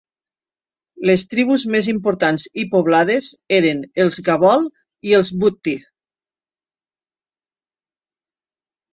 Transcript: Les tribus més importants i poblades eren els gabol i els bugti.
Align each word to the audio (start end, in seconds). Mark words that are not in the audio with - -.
Les 1.07 1.23
tribus 1.31 1.63
més 1.73 1.89
importants 1.91 2.45
i 2.63 2.63
poblades 2.71 3.27
eren 3.57 3.83
els 4.05 4.17
gabol 4.29 4.65
i 5.09 5.13
els 5.19 5.33
bugti. 5.43 5.75